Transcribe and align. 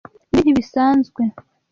Ibi 0.35 0.39
ntibisanzwe. 0.43 1.23